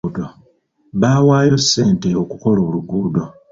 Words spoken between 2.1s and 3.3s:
okukola oluguudo.